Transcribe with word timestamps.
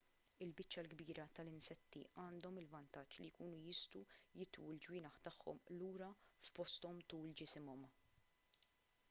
il-biċċa 0.43 0.83
l-kbira 0.85 1.25
tal-insetti 1.39 2.01
għandhom 2.23 2.57
il-vantaġġ 2.61 3.19
li 3.25 3.29
jkunu 3.33 3.59
jistgħu 3.67 4.01
jitwu 4.41 4.67
l-ġwienaħ 4.73 5.21
tagħhom 5.29 5.63
lura 5.77 6.11
f'posthom 6.49 7.05
tul 7.15 7.31
ġisimhom 7.45 7.87